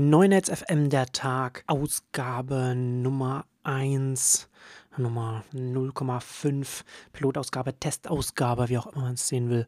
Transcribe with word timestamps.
Neunetz 0.00 0.48
FM 0.48 0.90
der 0.90 1.06
Tag, 1.06 1.64
Ausgabe 1.66 2.76
Nummer 2.76 3.46
1, 3.64 4.48
Nummer 4.96 5.42
0,5, 5.52 6.84
Pilotausgabe, 7.12 7.76
Testausgabe, 7.80 8.68
wie 8.68 8.78
auch 8.78 8.86
immer 8.86 9.06
man 9.06 9.14
es 9.14 9.26
sehen 9.26 9.50
will, 9.50 9.66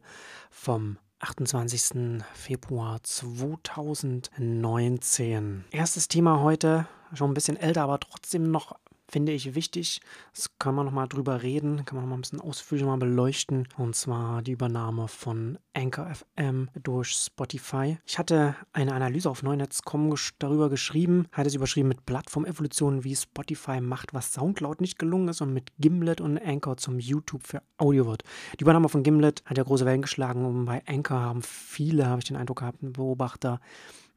vom 0.49 0.95
28. 1.19 2.23
Februar 2.33 3.03
2019. 3.03 5.65
Erstes 5.69 6.07
Thema 6.07 6.39
heute, 6.39 6.87
schon 7.13 7.31
ein 7.31 7.33
bisschen 7.33 7.57
älter, 7.57 7.81
aber 7.81 7.99
trotzdem 7.99 8.49
noch 8.49 8.79
finde 9.11 9.33
ich 9.33 9.55
wichtig. 9.55 9.99
Das 10.33 10.57
kann 10.57 10.73
man 10.73 10.85
nochmal 10.85 11.07
drüber 11.07 11.43
reden, 11.43 11.85
kann 11.85 11.97
man 11.97 12.05
nochmal 12.05 12.17
ein 12.17 12.21
bisschen 12.21 12.39
ausführlicher 12.39 12.87
mal 12.87 12.97
beleuchten. 12.97 13.67
Und 13.77 13.95
zwar 13.95 14.41
die 14.41 14.53
Übernahme 14.53 15.07
von 15.07 15.59
Anchor 15.73 16.09
FM 16.13 16.69
durch 16.81 17.11
Spotify. 17.11 17.97
Ich 18.05 18.17
hatte 18.17 18.55
eine 18.71 18.93
Analyse 18.93 19.29
auf 19.29 19.43
Neunetz.com 19.43 20.15
darüber 20.39 20.69
geschrieben, 20.69 21.27
hatte 21.31 21.49
es 21.49 21.55
überschrieben 21.55 21.89
mit 21.89 22.05
Plattformevolution, 22.05 23.03
wie 23.03 23.15
Spotify 23.15 23.81
macht, 23.81 24.13
was 24.13 24.33
Soundcloud 24.33 24.81
nicht 24.81 24.97
gelungen 24.97 25.27
ist 25.27 25.41
und 25.41 25.53
mit 25.53 25.71
Gimlet 25.77 26.21
und 26.21 26.37
Anchor 26.37 26.77
zum 26.77 26.99
YouTube 26.99 27.45
für 27.45 27.61
Audio 27.77 28.05
wird. 28.05 28.23
Die 28.59 28.63
Übernahme 28.63 28.89
von 28.89 29.03
Gimlet 29.03 29.43
hat 29.45 29.57
ja 29.57 29.63
große 29.63 29.85
Wellen 29.85 30.01
geschlagen 30.01 30.45
und 30.45 30.65
bei 30.65 30.81
Anchor 30.87 31.19
haben 31.19 31.41
viele, 31.41 32.07
habe 32.07 32.19
ich 32.19 32.27
den 32.27 32.37
Eindruck 32.37 32.59
gehabt, 32.59 32.79
Beobachter 32.81 33.59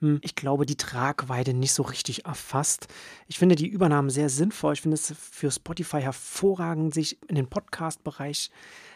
hm, 0.04 0.18
ich 0.20 0.34
glaube, 0.34 0.66
die 0.66 0.76
Tragweite 0.76 1.54
nicht 1.54 1.72
so 1.72 1.82
richtig 1.82 2.26
erfasst. 2.26 2.88
Ich 3.26 3.38
finde 3.38 3.56
die 3.56 3.66
Übernahmen 3.66 4.10
sehr 4.10 4.28
sinnvoll. 4.28 4.74
Ich 4.74 4.82
finde 4.82 4.96
es 4.96 5.14
für 5.18 5.50
Spotify 5.50 6.02
hervorragend, 6.02 6.92
sich 6.92 7.18
in 7.26 7.36
den 7.36 7.48
Podcast-Bereich 7.48 8.50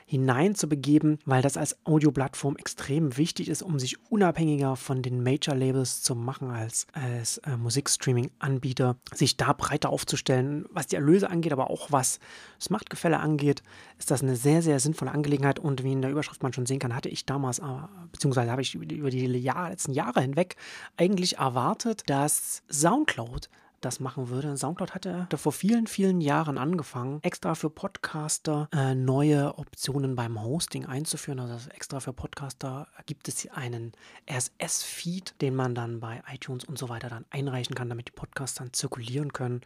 hineinzubegeben, 0.08 1.18
weil 1.26 1.42
das 1.42 1.58
als 1.58 1.76
Audioplattform 1.84 2.56
extrem 2.56 3.18
wichtig 3.18 3.50
ist, 3.50 3.60
um 3.60 3.78
sich 3.78 3.98
unabhängiger 4.10 4.74
von 4.74 5.02
den 5.02 5.22
Major-Labels 5.22 6.02
zu 6.02 6.14
machen 6.14 6.50
als, 6.50 6.86
als 6.94 7.36
äh, 7.38 7.58
Musikstreaming-Anbieter, 7.58 8.96
sich 9.12 9.36
da 9.36 9.52
breiter 9.52 9.90
aufzustellen, 9.90 10.64
was 10.70 10.86
die 10.86 10.96
Erlöse 10.96 11.28
angeht, 11.28 11.52
aber 11.52 11.68
auch 11.68 11.92
was 11.92 12.20
das 12.58 12.70
Machtgefälle 12.70 13.20
angeht, 13.20 13.62
ist 13.98 14.10
das 14.10 14.22
eine 14.22 14.34
sehr, 14.34 14.62
sehr 14.62 14.80
sinnvolle 14.80 15.10
Angelegenheit 15.10 15.58
und 15.58 15.84
wie 15.84 15.92
in 15.92 16.00
der 16.00 16.10
Überschrift 16.10 16.42
man 16.42 16.54
schon 16.54 16.64
sehen 16.64 16.78
kann, 16.78 16.96
hatte 16.96 17.10
ich 17.10 17.26
damals, 17.26 17.58
äh, 17.58 17.64
beziehungsweise 18.10 18.50
habe 18.50 18.62
ich 18.62 18.74
über 18.76 19.10
die 19.10 19.26
Jahr, 19.38 19.68
letzten 19.68 19.92
Jahre 19.92 20.22
hinweg 20.22 20.56
eigentlich 20.98 21.38
erwartet, 21.38 22.02
dass 22.06 22.62
SoundCloud 22.68 23.48
das 23.80 24.00
machen 24.00 24.28
würde. 24.28 24.56
Soundcloud 24.56 24.94
hatte 24.94 25.28
vor 25.36 25.52
vielen, 25.52 25.86
vielen 25.86 26.20
Jahren 26.20 26.58
angefangen, 26.58 27.20
extra 27.22 27.54
für 27.54 27.70
Podcaster 27.70 28.68
äh, 28.72 28.94
neue 28.94 29.56
Optionen 29.58 30.16
beim 30.16 30.42
Hosting 30.42 30.86
einzuführen. 30.86 31.38
Also 31.40 31.70
extra 31.70 32.00
für 32.00 32.12
Podcaster 32.12 32.88
gibt 33.06 33.28
es 33.28 33.48
einen 33.50 33.92
RSS-Feed, 34.30 35.40
den 35.40 35.54
man 35.54 35.74
dann 35.74 36.00
bei 36.00 36.22
iTunes 36.32 36.64
und 36.64 36.78
so 36.78 36.88
weiter 36.88 37.08
dann 37.08 37.24
einreichen 37.30 37.74
kann, 37.74 37.88
damit 37.88 38.08
die 38.08 38.12
Podcasts 38.12 38.58
dann 38.58 38.72
zirkulieren 38.72 39.32
können. 39.32 39.60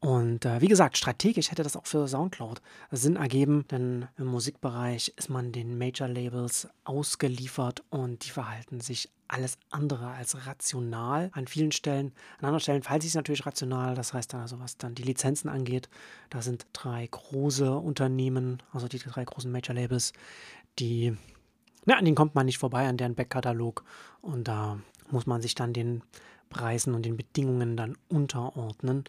Und 0.00 0.44
äh, 0.44 0.60
wie 0.60 0.68
gesagt, 0.68 0.96
strategisch 0.96 1.50
hätte 1.50 1.64
das 1.64 1.76
auch 1.76 1.86
für 1.86 2.06
Soundcloud 2.06 2.62
Sinn 2.92 3.16
ergeben, 3.16 3.66
denn 3.68 4.06
im 4.16 4.26
Musikbereich 4.26 5.12
ist 5.16 5.28
man 5.28 5.50
den 5.50 5.76
Major-Labels 5.76 6.68
ausgeliefert 6.84 7.82
und 7.90 8.24
die 8.24 8.30
verhalten 8.30 8.80
sich 8.80 9.10
alles 9.26 9.58
andere 9.70 10.08
als 10.10 10.46
rational 10.46 11.30
an 11.32 11.48
vielen 11.48 11.72
Stellen. 11.72 12.12
An 12.38 12.46
anderen 12.46 12.60
Stellen 12.60 12.82
verhalten 12.82 13.02
sich 13.06 13.14
natürlich 13.14 13.44
rational, 13.44 13.96
das 13.96 14.14
heißt 14.14 14.32
dann 14.32 14.40
also, 14.40 14.60
was 14.60 14.78
dann 14.78 14.94
die 14.94 15.02
Lizenzen 15.02 15.48
angeht, 15.48 15.88
da 16.30 16.42
sind 16.42 16.66
drei 16.72 17.06
große 17.10 17.76
Unternehmen, 17.76 18.62
also 18.72 18.86
die 18.86 19.00
drei 19.00 19.24
großen 19.24 19.50
Major-Labels, 19.50 20.12
die, 20.78 21.16
na, 21.86 21.96
an 21.96 22.04
denen 22.04 22.14
kommt 22.14 22.36
man 22.36 22.46
nicht 22.46 22.58
vorbei, 22.58 22.86
an 22.86 22.98
deren 22.98 23.16
Backkatalog 23.16 23.84
und 24.22 24.46
da 24.46 24.78
muss 25.10 25.26
man 25.26 25.42
sich 25.42 25.56
dann 25.56 25.72
den 25.72 26.02
Preisen 26.50 26.94
und 26.94 27.04
den 27.04 27.16
Bedingungen 27.16 27.76
dann 27.76 27.98
unterordnen 28.08 29.04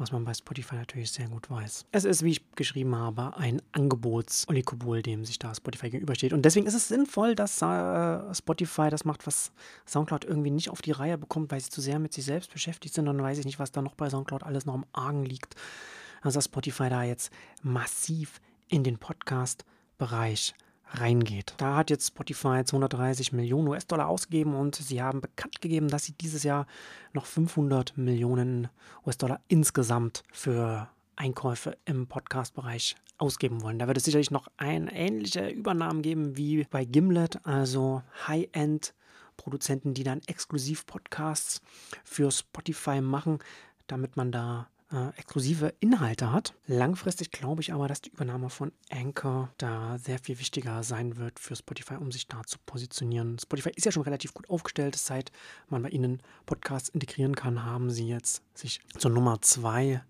was 0.00 0.12
man 0.12 0.24
bei 0.24 0.34
Spotify 0.34 0.76
natürlich 0.76 1.12
sehr 1.12 1.28
gut 1.28 1.50
weiß. 1.50 1.84
Es 1.92 2.04
ist, 2.04 2.24
wie 2.24 2.30
ich 2.30 2.50
geschrieben 2.52 2.96
habe, 2.96 3.36
ein 3.36 3.60
Angebotsoligopol, 3.72 5.02
dem 5.02 5.24
sich 5.24 5.38
da 5.38 5.54
Spotify 5.54 5.90
gegenübersteht. 5.90 6.32
Und 6.32 6.42
deswegen 6.42 6.66
ist 6.66 6.74
es 6.74 6.88
sinnvoll, 6.88 7.34
dass 7.34 7.60
äh, 7.60 8.34
Spotify 8.34 8.88
das 8.90 9.04
macht, 9.04 9.26
was 9.26 9.52
Soundcloud 9.86 10.24
irgendwie 10.24 10.50
nicht 10.50 10.70
auf 10.70 10.82
die 10.82 10.92
Reihe 10.92 11.18
bekommt, 11.18 11.52
weil 11.52 11.60
sie 11.60 11.70
zu 11.70 11.80
sehr 11.80 11.98
mit 11.98 12.12
sich 12.12 12.24
selbst 12.24 12.52
beschäftigt 12.52 12.94
sind. 12.94 13.08
Und 13.08 13.18
dann 13.18 13.24
weiß 13.24 13.38
ich 13.38 13.44
nicht, 13.44 13.58
was 13.58 13.72
da 13.72 13.82
noch 13.82 13.94
bei 13.94 14.08
Soundcloud 14.08 14.42
alles 14.42 14.64
noch 14.64 14.74
im 14.74 14.86
Argen 14.92 15.24
liegt. 15.24 15.54
Also 16.22 16.38
dass 16.38 16.46
Spotify 16.46 16.88
da 16.88 17.02
jetzt 17.02 17.30
massiv 17.62 18.40
in 18.68 18.84
den 18.84 18.98
Podcast-Bereich 18.98 20.54
reingeht. 20.92 21.54
Da 21.58 21.76
hat 21.76 21.90
jetzt 21.90 22.08
Spotify 22.08 22.64
230 22.64 23.32
Millionen 23.32 23.68
US-Dollar 23.68 24.08
ausgegeben 24.08 24.54
und 24.54 24.74
sie 24.74 25.02
haben 25.02 25.20
bekannt 25.20 25.60
gegeben, 25.60 25.88
dass 25.88 26.04
sie 26.04 26.12
dieses 26.12 26.42
Jahr 26.42 26.66
noch 27.12 27.26
500 27.26 27.96
Millionen 27.96 28.68
US-Dollar 29.06 29.40
insgesamt 29.48 30.22
für 30.32 30.88
Einkäufe 31.16 31.76
im 31.84 32.06
Podcast-Bereich 32.06 32.96
ausgeben 33.18 33.62
wollen. 33.62 33.78
Da 33.78 33.86
wird 33.86 33.98
es 33.98 34.04
sicherlich 34.04 34.30
noch 34.30 34.48
eine 34.56 34.92
ähnliche 34.94 35.48
Übernahmen 35.48 36.02
geben 36.02 36.36
wie 36.36 36.64
bei 36.70 36.84
Gimlet, 36.84 37.44
also 37.46 38.02
High-End. 38.26 38.94
Produzenten, 39.36 39.94
die 39.94 40.04
dann 40.04 40.20
exklusiv 40.26 40.84
Podcasts 40.84 41.62
für 42.04 42.30
Spotify 42.30 43.00
machen, 43.00 43.38
damit 43.86 44.14
man 44.14 44.32
da 44.32 44.68
äh, 44.92 45.08
exklusive 45.16 45.74
Inhalte 45.80 46.32
hat. 46.32 46.54
Langfristig 46.66 47.30
glaube 47.30 47.62
ich 47.62 47.72
aber, 47.72 47.88
dass 47.88 48.00
die 48.00 48.10
Übernahme 48.10 48.50
von 48.50 48.72
Anchor 48.90 49.50
da 49.58 49.98
sehr 49.98 50.18
viel 50.18 50.38
wichtiger 50.38 50.82
sein 50.82 51.16
wird 51.16 51.38
für 51.38 51.56
Spotify, 51.56 51.94
um 51.94 52.10
sich 52.10 52.26
da 52.26 52.42
zu 52.44 52.58
positionieren. 52.66 53.38
Spotify 53.38 53.70
ist 53.70 53.84
ja 53.84 53.92
schon 53.92 54.02
relativ 54.02 54.34
gut 54.34 54.50
aufgestellt. 54.50 54.96
Seit 54.96 55.32
man 55.68 55.82
bei 55.82 55.90
ihnen 55.90 56.22
Podcasts 56.46 56.88
integrieren 56.88 57.36
kann, 57.36 57.64
haben 57.64 57.90
sie 57.90 58.08
jetzt 58.08 58.42
sich 58.54 58.80
zur 58.98 59.10
Nummer 59.10 59.40
zwei 59.42 60.02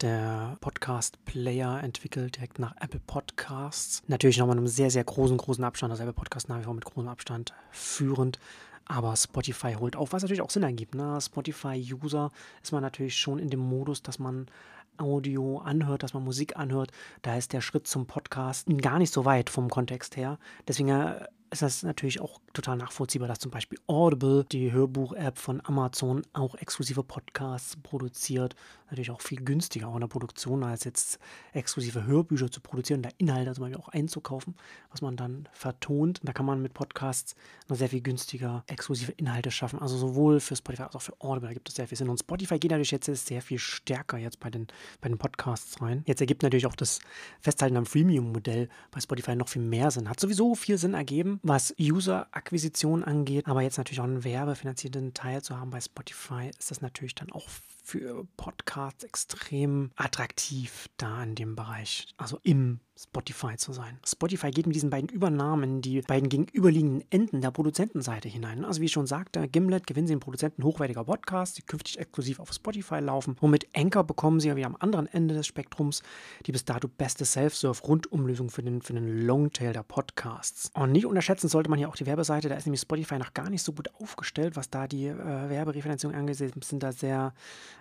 der 0.00 0.56
Podcast-Player 0.60 1.82
entwickelt, 1.82 2.36
direkt 2.36 2.58
nach 2.58 2.74
Apple 2.80 3.00
Podcasts. 3.06 4.02
Natürlich 4.08 4.38
nochmal 4.38 4.56
einem 4.56 4.66
sehr, 4.66 4.90
sehr 4.90 5.04
großen, 5.04 5.36
großen 5.36 5.62
Abstand. 5.62 5.92
Also 5.92 6.02
Apple 6.02 6.14
Podcast 6.14 6.48
nach 6.48 6.58
wie 6.58 6.64
vor 6.64 6.74
mit 6.74 6.84
großem 6.84 7.08
Abstand 7.08 7.54
führend. 7.70 8.38
Aber 8.86 9.14
Spotify 9.16 9.74
holt 9.74 9.96
auf, 9.96 10.12
was 10.12 10.22
natürlich 10.22 10.42
auch 10.42 10.50
Sinn 10.50 10.62
ergibt. 10.62 10.94
Ne? 10.94 11.18
Spotify-User 11.20 12.30
ist 12.62 12.72
man 12.72 12.82
natürlich 12.82 13.16
schon 13.16 13.38
in 13.38 13.50
dem 13.50 13.60
Modus, 13.60 14.02
dass 14.02 14.18
man 14.18 14.46
Audio 14.98 15.58
anhört, 15.58 16.02
dass 16.02 16.14
man 16.14 16.24
Musik 16.24 16.56
anhört. 16.56 16.90
Da 17.22 17.36
ist 17.36 17.52
der 17.52 17.60
Schritt 17.60 17.86
zum 17.86 18.06
Podcast 18.06 18.68
gar 18.80 18.98
nicht 18.98 19.12
so 19.12 19.24
weit 19.24 19.50
vom 19.50 19.68
Kontext 19.70 20.16
her. 20.16 20.38
Deswegen 20.68 20.90
äh, 20.90 21.24
ist 21.52 21.62
das 21.62 21.82
natürlich 21.82 22.20
auch 22.20 22.40
total 22.54 22.76
nachvollziehbar, 22.76 23.28
dass 23.28 23.38
zum 23.38 23.50
Beispiel 23.50 23.78
Audible, 23.86 24.44
die 24.44 24.72
Hörbuch-App 24.72 25.38
von 25.38 25.60
Amazon, 25.64 26.22
auch 26.32 26.54
exklusive 26.54 27.02
Podcasts 27.04 27.76
produziert. 27.76 28.56
Natürlich 28.90 29.10
auch 29.10 29.20
viel 29.20 29.42
günstiger 29.42 29.88
auch 29.88 29.94
in 29.94 30.00
der 30.00 30.08
Produktion, 30.08 30.62
als 30.62 30.84
jetzt 30.84 31.18
exklusive 31.52 32.04
Hörbücher 32.04 32.50
zu 32.50 32.60
produzieren, 32.60 33.02
da 33.02 33.08
Inhalte 33.18 33.52
zum 33.52 33.64
Beispiel 33.64 33.80
auch 33.80 33.88
einzukaufen, 33.88 34.54
was 34.90 35.00
man 35.00 35.16
dann 35.16 35.48
vertont. 35.52 36.20
Da 36.22 36.32
kann 36.32 36.44
man 36.46 36.60
mit 36.60 36.74
Podcasts 36.74 37.34
noch 37.68 37.76
sehr 37.76 37.88
viel 37.88 38.02
günstiger 38.02 38.64
exklusive 38.66 39.12
Inhalte 39.12 39.50
schaffen. 39.50 39.78
Also 39.78 39.96
sowohl 39.96 40.40
für 40.40 40.56
Spotify 40.56 40.82
als 40.84 40.96
auch 40.96 41.02
für 41.02 41.20
Audible, 41.20 41.48
da 41.48 41.54
gibt 41.54 41.68
es 41.68 41.74
sehr 41.74 41.88
viel 41.88 41.98
Sinn. 41.98 42.08
Und 42.08 42.20
Spotify 42.20 42.58
geht 42.58 42.70
natürlich 42.70 42.90
jetzt 42.90 43.06
sehr 43.06 43.42
viel 43.42 43.58
stärker 43.58 44.18
jetzt 44.18 44.40
bei 44.40 44.50
den, 44.50 44.66
bei 45.00 45.08
den 45.08 45.18
Podcasts 45.18 45.80
rein. 45.80 46.02
Jetzt 46.06 46.20
ergibt 46.20 46.42
natürlich 46.42 46.66
auch 46.66 46.76
das 46.76 47.00
Festhalten 47.40 47.76
am 47.76 47.86
Freemium-Modell 47.86 48.68
bei 48.90 49.00
Spotify 49.00 49.36
noch 49.36 49.48
viel 49.48 49.62
mehr 49.62 49.90
Sinn. 49.90 50.08
Hat 50.08 50.20
sowieso 50.20 50.54
viel 50.54 50.78
Sinn 50.78 50.94
ergeben, 50.94 51.40
was 51.42 51.74
User-Akquisition 51.78 53.04
angeht. 53.04 53.46
Aber 53.46 53.62
jetzt 53.62 53.78
natürlich 53.78 54.00
auch 54.00 54.04
einen 54.04 54.24
werbefinanzierten 54.24 55.14
Teil 55.14 55.42
zu 55.42 55.58
haben 55.58 55.70
bei 55.70 55.80
Spotify, 55.80 56.50
ist 56.58 56.70
das 56.70 56.80
natürlich 56.80 57.14
dann 57.14 57.32
auch 57.32 57.48
für 57.92 58.26
Podcasts 58.38 59.04
extrem 59.04 59.90
attraktiv 59.96 60.88
da 60.96 61.22
in 61.22 61.34
dem 61.34 61.56
Bereich, 61.56 62.06
also 62.16 62.38
im 62.42 62.80
Spotify 62.98 63.56
zu 63.56 63.72
sein. 63.72 63.98
Spotify 64.06 64.50
geht 64.50 64.66
mit 64.66 64.76
diesen 64.76 64.90
beiden 64.90 65.08
Übernahmen 65.08 65.80
die 65.80 66.02
beiden 66.02 66.28
gegenüberliegenden 66.28 67.04
Enden 67.10 67.40
der 67.40 67.50
Produzentenseite 67.50 68.28
hinein. 68.28 68.64
Also 68.64 68.80
wie 68.80 68.84
ich 68.84 68.92
schon 68.92 69.06
sagte, 69.06 69.48
Gimlet 69.48 69.86
gewinnen 69.86 70.06
sie 70.06 70.14
den 70.14 70.20
Produzenten 70.20 70.62
hochwertiger 70.62 71.04
Podcasts, 71.04 71.54
die 71.56 71.62
künftig 71.62 71.98
exklusiv 71.98 72.38
auf 72.38 72.52
Spotify 72.52 73.00
laufen. 73.00 73.36
Und 73.40 73.50
mit 73.50 73.66
Anchor 73.74 74.04
bekommen 74.04 74.40
sie 74.40 74.48
ja 74.48 74.56
wieder 74.56 74.66
am 74.66 74.76
anderen 74.78 75.06
Ende 75.06 75.34
des 75.34 75.46
Spektrums 75.46 76.02
die 76.46 76.52
bis 76.52 76.64
dato 76.64 76.86
beste 76.86 77.24
Self-Serve-Rundumlösung 77.24 78.50
für 78.50 78.62
den, 78.62 78.82
für 78.82 78.92
den 78.92 79.26
Longtail 79.26 79.72
der 79.72 79.82
Podcasts. 79.82 80.70
Und 80.74 80.92
nicht 80.92 81.06
unterschätzen 81.06 81.48
sollte 81.48 81.70
man 81.70 81.78
hier 81.78 81.88
auch 81.88 81.96
die 81.96 82.06
Werbeseite, 82.06 82.48
da 82.48 82.56
ist 82.56 82.66
nämlich 82.66 82.82
Spotify 82.82 83.18
noch 83.18 83.34
gar 83.34 83.50
nicht 83.50 83.62
so 83.62 83.72
gut 83.72 83.88
aufgestellt, 84.00 84.54
was 84.54 84.70
da 84.70 84.86
die 84.86 85.06
äh, 85.06 85.16
Werberefinanzierung 85.16 86.14
angeht. 86.14 86.36
sind 86.36 86.82
da 86.82 86.92
sehr 86.92 87.34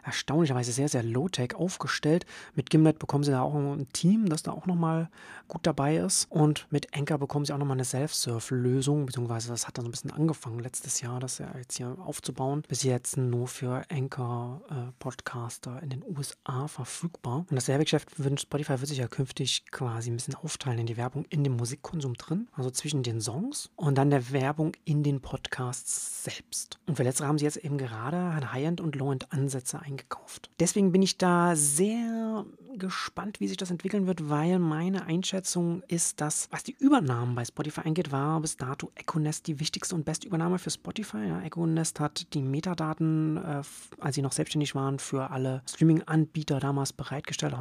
erstaunlicherweise 0.04 0.72
sehr, 0.72 0.90
sehr 0.90 1.04
low-tech 1.04 1.56
aufgestellt. 1.56 2.26
Mit 2.56 2.70
Gimlet 2.70 3.00
bekommen 3.00 3.24
sie 3.24 3.32
da 3.32 3.42
auch 3.42 3.56
ein 3.56 3.88
Team, 3.94 4.30
das 4.30 4.44
da 4.44 4.52
auch 4.52 4.66
nochmal 4.66 5.10
gut 5.48 5.66
dabei 5.66 5.98
ist. 5.98 6.28
Und 6.30 6.68
mit 6.70 6.96
Anchor 6.96 7.18
bekommen 7.18 7.46
sie 7.46 7.54
auch 7.54 7.58
nochmal 7.58 7.76
eine 7.76 7.86
Self-Serve-Lösung, 7.86 9.06
beziehungsweise 9.06 9.50
das 9.50 9.68
hat 9.68 9.78
dann 9.78 9.86
so 9.86 9.90
ein 9.90 9.92
bisschen 9.92 10.12
angefangen 10.12 10.60
letztes 10.60 11.02
Jahr, 11.02 11.20
das 11.20 11.38
ja 11.40 11.48
jetzt 11.58 11.78
hier 11.78 11.98
aufzubauen. 12.00 12.64
Bis 12.68 12.84
jetzt 12.84 13.18
nur 13.18 13.48
für 13.48 13.84
Anchor-Podcaster 13.90 15.82
in 15.84 15.90
den 15.90 16.04
USA 16.04 16.68
verfügbar. 16.68 17.46
Und 17.50 17.56
das 17.56 17.68
Werbegeschäft 17.68 18.24
wünscht 18.24 18.44
Spotify 18.52 18.80
wird 18.80 18.88
sich 18.88 18.98
ja 18.98 19.08
künftig 19.08 19.66
quasi 19.72 20.12
ein 20.12 20.16
bisschen 20.16 20.36
aufteilen 20.36 20.80
in 20.80 20.86
die 20.86 20.98
Werbung 20.98 21.26
in 21.30 21.44
dem 21.44 21.56
Musikkonsum 21.56 22.16
drin, 22.16 22.50
also 22.54 22.70
zwischen 22.70 23.04
den 23.04 23.22
Songs 23.22 23.70
und 23.76 23.98
dann 23.98 24.10
der 24.10 24.32
Werbung 24.32 24.74
in 24.84 25.04
den 25.04 25.22
Podcasts 25.22 26.24
selbst. 26.24 26.80
Und 26.88 26.98
für 26.98 27.04
letztere 27.04 27.28
haben 27.28 27.38
sie 27.38 27.46
jetzt 27.46 27.58
eben 27.58 27.78
gerade 27.78 28.52
High-End 28.52 28.82
und 28.82 28.96
Low-End-Ansätze 28.96 29.80
eingekauft. 29.92 30.50
Deswegen 30.60 30.92
bin 30.92 31.02
ich 31.02 31.18
da 31.18 31.56
sehr 31.56 32.46
gespannt, 32.78 33.40
wie 33.40 33.48
sich 33.48 33.58
das 33.58 33.72
entwickeln 33.72 34.08
wird, 34.08 34.30
weil 34.30 34.60
meine 34.60 35.06
Einschätzung 35.06 35.84
ist, 35.88 36.22
dass, 36.22 36.48
was 36.52 36.64
die 36.64 36.76
Übernahmen 36.80 37.36
bei 37.36 37.46
Spotify 37.46 37.82
angeht, 37.82 38.12
war 38.12 38.40
bis 38.42 38.58
dato 38.58 38.92
Econest 38.96 39.48
die 39.48 39.60
wichtigste 39.60 39.96
und 39.96 40.06
beste 40.06 40.28
Übernahme 40.28 40.60
für 40.60 40.70
Spotify. 40.70 41.28
Ja, 41.28 41.42
Econest 41.42 42.00
hat 42.00 42.34
die 42.34 42.42
Metadaten, 42.42 43.38
äh, 43.38 43.62
als 44.00 44.16
sie 44.16 44.22
noch 44.22 44.32
selbstständig 44.32 44.76
waren, 44.76 45.00
für 45.00 45.32
alle 45.32 45.62
Streaming-Anbieter 45.70 46.60
damals 46.60 46.94
bereitgestellt. 46.94 47.56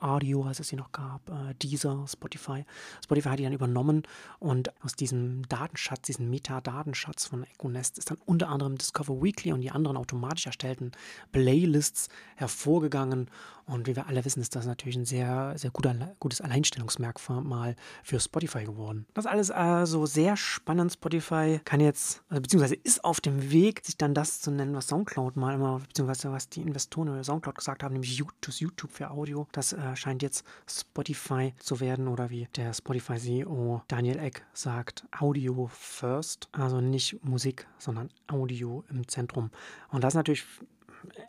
Audio, 0.00 0.44
als 0.44 0.60
es 0.60 0.68
sie 0.68 0.76
noch 0.76 0.92
gab, 0.92 1.28
äh, 1.28 1.54
Deezer, 1.54 2.04
Spotify. 2.08 2.64
Spotify 3.02 3.28
hat 3.30 3.38
die 3.38 3.44
dann 3.44 3.52
übernommen 3.52 4.02
und 4.38 4.72
aus 4.82 4.94
diesem 4.94 5.42
Datenschatz, 5.48 6.02
diesem 6.02 6.30
Metadatenschatz 6.30 7.26
von 7.26 7.44
Econest 7.44 7.98
ist 7.98 8.10
dann 8.10 8.18
unter 8.24 8.48
anderem 8.48 8.76
Discover 8.78 9.22
Weekly 9.22 9.52
und 9.52 9.60
die 9.60 9.70
anderen 9.70 9.96
automatisch 9.96 10.46
erstellten 10.46 10.92
Playlists 11.32 12.08
hervorgegangen. 12.36 13.30
Und 13.66 13.86
wie 13.86 13.94
wir 13.94 14.06
alle 14.06 14.24
wissen, 14.24 14.37
ist 14.40 14.56
das 14.56 14.66
natürlich 14.66 14.96
ein 14.96 15.04
sehr, 15.04 15.54
sehr 15.56 15.70
guter, 15.70 15.94
gutes 16.18 16.40
Alleinstellungsmerkmal 16.40 17.76
für 18.02 18.20
Spotify 18.20 18.64
geworden. 18.64 19.06
Das 19.14 19.26
alles 19.26 19.50
also 19.50 20.06
sehr 20.06 20.36
spannend. 20.36 20.92
Spotify 20.92 21.60
kann 21.64 21.80
jetzt, 21.80 22.22
also 22.28 22.42
beziehungsweise 22.42 22.74
ist 22.74 23.04
auf 23.04 23.20
dem 23.20 23.50
Weg, 23.50 23.84
sich 23.84 23.96
dann 23.96 24.14
das 24.14 24.40
zu 24.40 24.50
nennen, 24.50 24.74
was 24.74 24.88
Soundcloud 24.88 25.36
mal 25.36 25.54
immer, 25.54 25.80
beziehungsweise 25.80 26.32
was 26.32 26.48
die 26.48 26.62
Investoren 26.62 27.08
über 27.08 27.22
Soundcloud 27.22 27.56
gesagt 27.56 27.82
haben, 27.82 27.92
nämlich 27.92 28.16
YouTube 28.16 28.90
für 28.90 29.10
Audio. 29.10 29.46
Das 29.52 29.72
äh, 29.72 29.96
scheint 29.96 30.22
jetzt 30.22 30.44
Spotify 30.68 31.54
zu 31.58 31.80
werden 31.80 32.08
oder 32.08 32.30
wie 32.30 32.48
der 32.56 32.72
Spotify-CEO 32.72 33.82
Daniel 33.88 34.18
Eck 34.18 34.44
sagt, 34.52 35.04
Audio 35.18 35.68
first. 35.72 36.48
Also 36.52 36.80
nicht 36.80 37.24
Musik, 37.24 37.66
sondern 37.78 38.10
Audio 38.26 38.84
im 38.90 39.06
Zentrum. 39.08 39.50
Und 39.90 40.04
das 40.04 40.14
ist 40.14 40.16
natürlich 40.16 40.44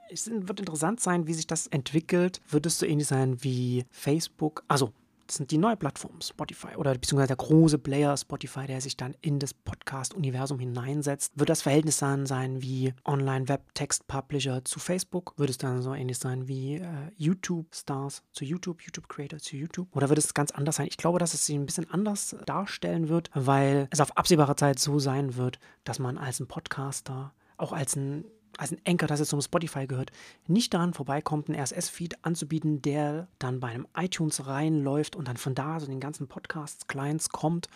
es 0.10 0.30
wird 0.32 0.60
interessant 0.60 1.00
sein, 1.00 1.28
wie 1.28 1.34
sich 1.34 1.48
das 1.48 1.68
entwickelt. 1.68 2.42
Wird 2.50 2.66
es 2.66 2.80
so 2.80 2.86
ähnlich 2.86 3.08
sein 3.08 3.44
wie 3.44 3.86
Facebook? 3.92 4.64
Also, 4.68 4.94
das 5.30 5.36
sind 5.36 5.52
die 5.52 5.60
neue 5.60 5.78
Plattformen, 5.78 6.22
Spotify 6.22 6.76
oder 6.76 6.96
beziehungsweise 6.96 7.28
der 7.28 7.36
große 7.38 7.78
Player 7.78 8.18
Spotify, 8.18 8.66
der 8.66 8.82
sich 8.82 8.98
dann 8.98 9.16
in 9.22 9.38
das 9.38 9.54
Podcast-Universum 9.54 10.58
hineinsetzt. 10.58 11.34
Wird 11.36 11.50
das 11.50 11.62
Verhältnis 11.62 11.98
dann 11.98 12.26
sein 12.26 12.64
wie 12.64 12.96
Online-Web-Text-Publisher 13.06 14.66
zu 14.66 14.80
Facebook? 14.80 15.36
Wird 15.38 15.52
es 15.52 15.60
dann 15.60 15.84
so 15.84 15.94
ähnlich 15.94 16.18
sein 16.18 16.48
wie 16.48 16.78
äh, 16.78 16.88
YouTube-Stars 17.18 18.24
zu 18.32 18.44
YouTube, 18.44 18.82
YouTube-Creator 18.82 19.38
zu 19.38 19.56
YouTube? 19.56 19.96
Oder 19.96 20.10
wird 20.10 20.18
es 20.18 20.34
ganz 20.34 20.50
anders 20.50 20.78
sein? 20.78 20.88
Ich 20.88 20.98
glaube, 20.98 21.20
dass 21.20 21.36
es 21.36 21.46
sich 21.46 21.56
ein 21.56 21.68
bisschen 21.68 21.92
anders 21.92 22.36
darstellen 22.48 23.08
wird, 23.08 23.30
weil 23.36 23.88
es 23.92 24.02
auf 24.02 24.18
absehbare 24.18 24.56
Zeit 24.56 24.80
so 24.80 24.98
sein 24.98 25.36
wird, 25.36 25.60
dass 25.84 26.00
man 26.00 26.18
als 26.18 26.40
ein 26.40 26.48
Podcaster 26.48 27.36
auch 27.58 27.74
als 27.74 27.96
ein 27.96 28.26
als 28.58 28.72
ein 28.72 28.82
Anchor, 28.86 29.08
das 29.08 29.20
jetzt 29.20 29.30
zum 29.30 29.42
Spotify 29.42 29.88
gehört, 29.88 30.12
nicht 30.48 30.74
daran 30.74 30.94
vorbeikommt, 30.94 31.50
einen 31.50 31.60
RSS-Feed 31.60 32.26
anzubieten, 32.26 32.82
der 32.82 33.28
dann 33.40 33.60
bei 33.60 33.70
einem 33.70 33.88
iTunes 33.96 34.48
reinläuft 34.48 35.16
und 35.16 35.28
dann 35.28 35.38
von 35.38 35.56
da 35.56 35.80
zu 35.80 35.86
den 35.86 36.00
ganzen 36.00 36.28
Podcasts-Clients 36.28 37.30
kommt 37.30 37.68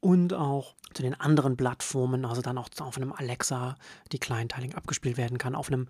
und 0.00 0.32
auch 0.32 0.74
zu 0.94 1.02
den 1.02 1.14
anderen 1.14 1.56
Plattformen, 1.56 2.24
also 2.24 2.40
dann 2.42 2.58
auch 2.58 2.68
auf 2.80 2.96
einem 2.96 3.12
Alexa, 3.12 3.76
die 4.12 4.18
kleinteilig 4.18 4.76
abgespielt 4.76 5.16
werden 5.16 5.38
kann, 5.38 5.54
auf 5.54 5.68
einem 5.68 5.88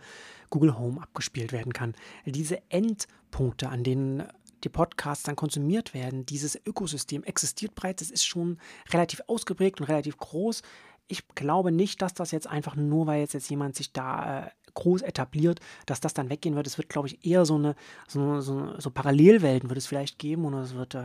Google 0.50 0.78
Home 0.78 1.00
abgespielt 1.00 1.52
werden 1.52 1.72
kann. 1.72 1.94
Diese 2.24 2.62
Endpunkte, 2.70 3.68
an 3.68 3.84
denen 3.84 4.24
die 4.64 4.68
Podcasts 4.68 5.24
dann 5.24 5.36
konsumiert 5.36 5.94
werden, 5.94 6.26
dieses 6.26 6.58
Ökosystem 6.66 7.22
existiert 7.24 7.74
bereits, 7.74 8.02
es 8.02 8.10
ist 8.10 8.26
schon 8.26 8.58
relativ 8.92 9.22
ausgeprägt 9.26 9.80
und 9.80 9.88
relativ 9.88 10.16
groß 10.16 10.62
ich 11.08 11.26
glaube 11.28 11.72
nicht, 11.72 12.02
dass 12.02 12.14
das 12.14 12.30
jetzt 12.30 12.46
einfach 12.46 12.76
nur, 12.76 13.06
weil 13.06 13.20
jetzt, 13.20 13.32
jetzt 13.32 13.50
jemand 13.50 13.74
sich 13.74 13.92
da 13.92 14.46
äh, 14.46 14.50
groß 14.78 15.02
etabliert, 15.02 15.60
dass 15.86 16.00
das 16.00 16.14
dann 16.14 16.30
weggehen 16.30 16.54
wird. 16.54 16.66
Es 16.66 16.78
wird, 16.78 16.88
glaube 16.88 17.08
ich, 17.08 17.26
eher 17.26 17.44
so 17.44 17.56
eine, 17.56 17.74
so, 18.06 18.40
so, 18.40 18.78
so 18.78 18.90
Parallelwelten 18.90 19.68
wird 19.68 19.78
es 19.78 19.86
vielleicht 19.86 20.18
geben 20.18 20.44
und 20.44 20.54
es 20.54 20.74
wird 20.74 20.94
äh, 20.94 21.02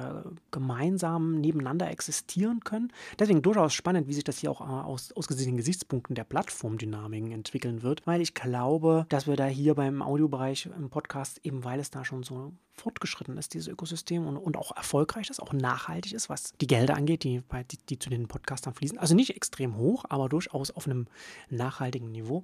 gemeinsam 0.51 1.41
nebeneinander 1.41 1.89
existieren 1.89 2.63
können. 2.63 2.93
Deswegen 3.17 3.41
durchaus 3.41 3.73
spannend, 3.73 4.07
wie 4.07 4.13
sich 4.13 4.23
das 4.23 4.37
hier 4.37 4.51
auch 4.51 4.61
äh, 4.61 4.63
aus, 4.63 5.11
aus 5.13 5.27
den 5.27 5.57
Gesichtspunkten 5.57 6.15
der 6.15 6.23
Plattformdynamiken 6.23 7.31
entwickeln 7.31 7.81
wird, 7.81 8.05
weil 8.05 8.21
ich 8.21 8.35
glaube, 8.35 9.07
dass 9.09 9.25
wir 9.25 9.35
da 9.35 9.47
hier 9.47 9.73
beim 9.73 10.01
Audiobereich 10.01 10.69
im 10.77 10.89
Podcast, 10.89 11.39
eben 11.43 11.63
weil 11.63 11.79
es 11.79 11.89
da 11.89 12.05
schon 12.05 12.21
so 12.21 12.53
fortgeschritten 12.75 13.37
ist, 13.37 13.53
dieses 13.53 13.67
Ökosystem 13.67 14.27
und, 14.27 14.37
und 14.37 14.57
auch 14.57 14.75
erfolgreich 14.75 15.29
ist, 15.29 15.41
auch 15.41 15.53
nachhaltig 15.53 16.13
ist, 16.13 16.29
was 16.29 16.53
die 16.59 16.67
Gelder 16.67 16.95
angeht, 16.95 17.23
die, 17.23 17.41
die, 17.71 17.77
die 17.89 17.99
zu 17.99 18.09
den 18.09 18.27
Podcastern 18.27 18.73
fließen. 18.73 18.97
Also 18.97 19.15
nicht 19.15 19.35
extrem 19.35 19.77
hoch, 19.77 20.05
aber 20.09 20.29
durchaus 20.29 20.71
auf 20.71 20.85
einem 20.85 21.07
nachhaltigen 21.49 22.11
Niveau. 22.11 22.43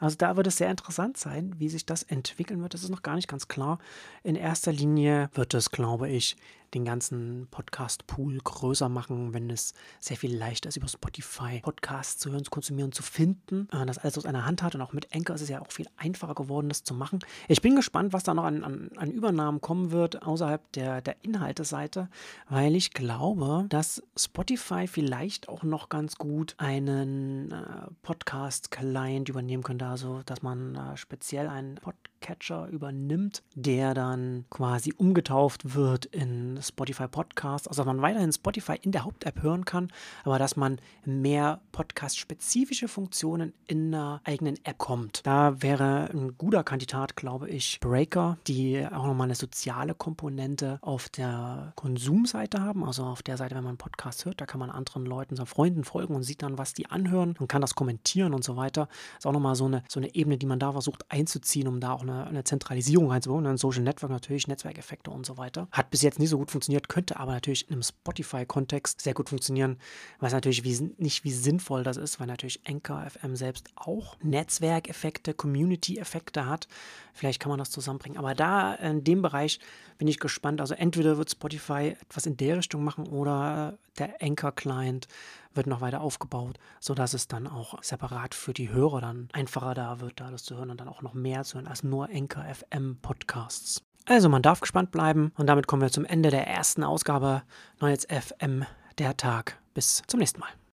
Also 0.00 0.16
da 0.16 0.36
wird 0.36 0.46
es 0.46 0.56
sehr 0.58 0.67
interessant 0.70 1.16
sein, 1.16 1.54
wie 1.58 1.68
sich 1.68 1.86
das 1.86 2.02
entwickeln 2.02 2.62
wird. 2.62 2.74
Das 2.74 2.82
ist 2.82 2.90
noch 2.90 3.02
gar 3.02 3.14
nicht 3.14 3.28
ganz 3.28 3.48
klar. 3.48 3.78
In 4.22 4.36
erster 4.36 4.72
Linie 4.72 5.30
wird 5.34 5.54
es, 5.54 5.70
glaube 5.70 6.08
ich, 6.08 6.36
den 6.74 6.84
ganzen 6.84 7.48
Podcast-Pool 7.50 8.38
größer 8.38 8.88
machen, 8.88 9.32
wenn 9.34 9.50
es 9.50 9.74
sehr 10.00 10.16
viel 10.16 10.36
leichter 10.36 10.68
ist, 10.68 10.76
über 10.76 10.88
Spotify 10.88 11.60
Podcasts 11.60 12.18
zu 12.18 12.30
hören, 12.30 12.44
zu 12.44 12.50
konsumieren, 12.50 12.92
zu 12.92 13.02
finden. 13.02 13.68
Äh, 13.72 13.86
das 13.86 13.98
alles 13.98 14.18
aus 14.18 14.26
einer 14.26 14.44
Hand 14.44 14.62
hat 14.62 14.74
und 14.74 14.80
auch 14.80 14.92
mit 14.92 15.14
Anchor 15.14 15.36
ist 15.36 15.42
es 15.42 15.48
ja 15.48 15.60
auch 15.60 15.72
viel 15.72 15.86
einfacher 15.96 16.34
geworden, 16.34 16.68
das 16.68 16.84
zu 16.84 16.94
machen. 16.94 17.20
Ich 17.48 17.62
bin 17.62 17.76
gespannt, 17.76 18.12
was 18.12 18.22
da 18.22 18.34
noch 18.34 18.44
an, 18.44 18.64
an, 18.64 18.90
an 18.96 19.10
Übernahmen 19.10 19.60
kommen 19.60 19.90
wird 19.90 20.22
außerhalb 20.22 20.72
der, 20.72 21.00
der 21.00 21.16
Inhalteseite, 21.22 22.08
weil 22.48 22.74
ich 22.74 22.92
glaube, 22.92 23.66
dass 23.68 24.02
Spotify 24.16 24.86
vielleicht 24.86 25.48
auch 25.48 25.62
noch 25.62 25.88
ganz 25.88 26.16
gut 26.16 26.54
einen 26.58 27.50
äh, 27.52 27.90
Podcast-Client 28.02 29.28
übernehmen 29.28 29.62
könnte, 29.62 29.86
also 29.86 30.22
dass 30.26 30.42
man 30.42 30.74
äh, 30.74 30.96
speziell 30.96 31.48
einen 31.48 31.78
Podcatcher 32.18 32.66
übernimmt, 32.68 33.42
der 33.54 33.94
dann 33.94 34.44
quasi 34.50 34.92
umgetauft 34.96 35.74
wird 35.74 36.06
in 36.06 36.58
Spotify 36.60 37.06
Podcast, 37.06 37.68
also 37.68 37.82
dass 37.82 37.86
man 37.86 38.02
weiterhin 38.02 38.32
Spotify 38.32 38.74
in 38.82 38.92
der 38.92 39.04
Haupt-App 39.04 39.40
hören 39.42 39.64
kann, 39.64 39.92
aber 40.24 40.38
dass 40.38 40.56
man 40.56 40.80
mehr 41.04 41.60
Podcast-spezifische 41.70 42.88
Funktionen 42.88 43.52
in 43.66 43.94
einer 43.94 44.20
eigenen 44.24 44.56
App 44.64 44.78
kommt. 44.78 45.20
Da 45.24 45.62
wäre 45.62 46.10
ein 46.12 46.36
guter 46.36 46.64
Kandidat, 46.64 47.14
glaube 47.14 47.48
ich, 47.48 47.78
Breaker, 47.80 48.38
die 48.46 48.84
auch 48.84 49.06
nochmal 49.06 49.26
eine 49.26 49.34
soziale 49.36 49.94
Komponente 49.94 50.78
auf 50.82 51.08
der 51.08 51.72
Konsumseite 51.76 52.60
haben, 52.60 52.84
also 52.84 53.04
auf 53.04 53.22
der 53.22 53.36
Seite, 53.36 53.54
wenn 53.54 53.62
man 53.62 53.70
einen 53.70 53.78
Podcast 53.78 54.24
hört, 54.24 54.40
da 54.40 54.46
kann 54.46 54.58
man 54.58 54.70
anderen 54.70 55.06
Leuten, 55.06 55.36
seinen 55.36 55.46
Freunden 55.46 55.84
folgen 55.84 56.16
und 56.16 56.24
sieht 56.24 56.42
dann, 56.42 56.58
was 56.58 56.74
die 56.74 56.86
anhören 56.86 57.36
und 57.38 57.48
kann 57.48 57.60
das 57.60 57.76
kommentieren 57.76 58.34
und 58.34 58.42
so 58.42 58.56
weiter. 58.56 58.88
Ist 59.18 59.26
auch 59.26 59.32
nochmal 59.32 59.54
so 59.54 59.66
eine, 59.66 59.84
so 59.88 60.00
eine 60.00 60.14
Ebene, 60.14 60.36
die 60.36 60.46
man 60.46 60.58
da 60.58 60.72
versucht 60.72 61.04
einzuziehen, 61.10 61.68
um 61.68 61.80
da 61.80 61.92
auch 61.92 62.07
eine, 62.08 62.26
eine 62.26 62.44
Zentralisierung 62.44 63.10
reinzubauen. 63.10 63.46
Ein 63.46 63.56
Social 63.56 63.82
Network 63.82 64.10
natürlich, 64.10 64.48
Netzwerkeffekte 64.48 65.10
und 65.10 65.26
so 65.26 65.36
weiter. 65.36 65.68
Hat 65.72 65.90
bis 65.90 66.02
jetzt 66.02 66.18
nicht 66.18 66.30
so 66.30 66.38
gut 66.38 66.50
funktioniert, 66.50 66.88
könnte 66.88 67.18
aber 67.18 67.32
natürlich 67.32 67.68
in 67.68 67.74
einem 67.74 67.82
Spotify-Kontext 67.82 69.00
sehr 69.00 69.14
gut 69.14 69.28
funktionieren, 69.28 69.78
weiß 70.20 70.32
natürlich 70.32 70.64
wie, 70.64 70.94
nicht, 70.98 71.24
wie 71.24 71.32
sinnvoll 71.32 71.82
das 71.82 71.96
ist, 71.96 72.20
weil 72.20 72.26
natürlich 72.26 72.60
Anchor 72.66 73.08
FM 73.08 73.36
selbst 73.36 73.70
auch 73.76 74.16
Netzwerkeffekte, 74.22 75.34
Community-Effekte 75.34 76.46
hat. 76.46 76.68
Vielleicht 77.12 77.40
kann 77.40 77.50
man 77.50 77.58
das 77.58 77.70
zusammenbringen. 77.70 78.18
Aber 78.18 78.34
da 78.34 78.74
in 78.74 79.04
dem 79.04 79.22
Bereich 79.22 79.58
bin 79.98 80.08
ich 80.08 80.20
gespannt. 80.20 80.60
Also 80.60 80.74
entweder 80.74 81.18
wird 81.18 81.30
Spotify 81.30 81.96
etwas 82.00 82.26
in 82.26 82.36
der 82.36 82.58
Richtung 82.58 82.84
machen 82.84 83.06
oder 83.08 83.76
der 83.98 84.22
Anchor-Client 84.22 85.08
wird 85.54 85.66
noch 85.66 85.80
weiter 85.80 86.00
aufgebaut, 86.00 86.58
sodass 86.78 87.14
es 87.14 87.26
dann 87.26 87.46
auch 87.46 87.82
separat 87.82 88.34
für 88.34 88.52
die 88.52 88.70
Hörer 88.70 89.00
dann 89.00 89.28
einfacher 89.32 89.74
da 89.74 90.00
wird, 90.00 90.20
da 90.20 90.30
das 90.30 90.44
zu 90.44 90.56
hören 90.56 90.70
und 90.70 90.80
dann 90.80 90.88
auch 90.88 91.02
noch 91.02 91.14
mehr 91.14 91.42
zu 91.42 91.56
hören 91.56 91.66
als 91.66 91.82
nur 91.98 92.08
Anchor 92.14 92.44
FM 92.44 92.98
Podcasts. 93.02 93.82
Also 94.06 94.28
man 94.28 94.40
darf 94.40 94.60
gespannt 94.60 94.92
bleiben 94.92 95.32
und 95.36 95.48
damit 95.48 95.66
kommen 95.66 95.82
wir 95.82 95.90
zum 95.90 96.04
Ende 96.04 96.30
der 96.30 96.46
ersten 96.46 96.84
Ausgabe 96.84 97.42
Neues 97.80 98.06
FM, 98.06 98.64
der 98.98 99.16
Tag. 99.16 99.58
Bis 99.74 100.02
zum 100.06 100.20
nächsten 100.20 100.38
Mal. 100.38 100.58